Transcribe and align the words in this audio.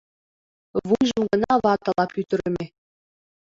Вуйжым 0.87 1.23
гына 1.31 1.51
ватыла 1.63 2.05
пӱтырымӧ. 2.13 2.65